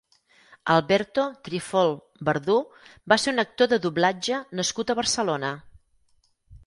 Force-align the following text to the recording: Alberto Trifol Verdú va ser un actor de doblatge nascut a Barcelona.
Alberto 0.75 1.25
Trifol 1.47 1.93
Verdú 2.29 2.57
va 3.13 3.17
ser 3.25 3.35
un 3.35 3.43
actor 3.47 3.69
de 3.75 3.79
doblatge 3.85 4.41
nascut 4.61 4.93
a 4.95 5.01
Barcelona. 5.01 5.53